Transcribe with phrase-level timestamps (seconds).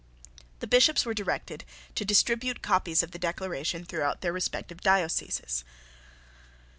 [0.61, 1.63] The Bishops were directed
[1.93, 5.63] to distribute copies of the Declaration through their respective dioceses.